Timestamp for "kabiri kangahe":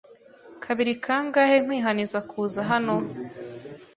0.63-1.55